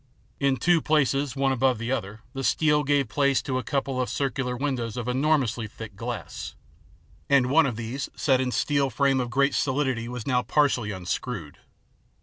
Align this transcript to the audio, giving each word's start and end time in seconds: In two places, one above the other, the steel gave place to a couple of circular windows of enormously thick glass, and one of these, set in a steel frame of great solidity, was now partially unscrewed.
In 0.39 0.57
two 0.57 0.81
places, 0.81 1.35
one 1.35 1.51
above 1.51 1.77
the 1.77 1.91
other, 1.91 2.21
the 2.33 2.43
steel 2.43 2.83
gave 2.83 3.07
place 3.07 3.39
to 3.43 3.59
a 3.59 3.63
couple 3.63 4.01
of 4.01 4.09
circular 4.09 4.57
windows 4.57 4.97
of 4.97 5.07
enormously 5.07 5.67
thick 5.67 5.95
glass, 5.95 6.55
and 7.29 7.51
one 7.51 7.67
of 7.67 7.75
these, 7.75 8.09
set 8.15 8.41
in 8.41 8.49
a 8.49 8.51
steel 8.51 8.89
frame 8.89 9.19
of 9.19 9.29
great 9.29 9.53
solidity, 9.53 10.07
was 10.07 10.25
now 10.25 10.41
partially 10.41 10.89
unscrewed. 10.89 11.59